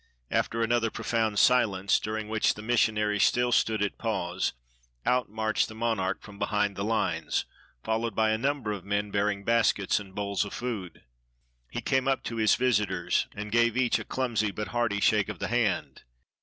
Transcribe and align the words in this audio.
After 0.31 0.63
another 0.63 0.89
profound 0.89 1.37
silence, 1.37 1.99
during 1.99 2.27
which 2.27 2.55
the 2.55 2.63
mis 2.63 2.81
sionaries 2.81 3.21
still 3.21 3.51
stood 3.51 3.83
at 3.83 3.99
pause, 3.99 4.53
out 5.05 5.29
marched 5.29 5.67
the 5.67 5.75
monarch 5.75 6.23
from 6.23 6.39
behind 6.39 6.75
the 6.75 6.83
lines, 6.83 7.45
followed 7.83 8.15
by 8.15 8.31
a 8.31 8.37
number 8.39 8.71
of 8.71 8.83
men 8.83 9.11
bearing 9.11 9.43
baskets 9.43 9.99
and 9.99 10.15
bowls 10.15 10.43
of 10.43 10.53
food. 10.55 11.03
He 11.69 11.81
came 11.81 12.07
up 12.07 12.23
to 12.23 12.37
his 12.37 12.55
visitors, 12.55 13.27
and 13.35 13.51
gave 13.51 13.77
each 13.77 13.99
a 13.99 14.03
clumsy 14.03 14.49
but 14.49 14.69
hearty 14.69 15.01
shake 15.01 15.29
of 15.29 15.37
the 15.37 15.49
hand. 15.49 16.01